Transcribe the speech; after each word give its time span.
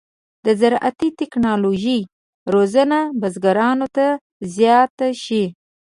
د 0.45 0.47
زراعتي 0.61 1.09
تکنالوژۍ 1.19 1.99
روزنه 2.53 2.99
بزګرانو 3.21 3.87
ته 3.95 4.07
زیاته 4.55 5.07
شي. 5.23 5.43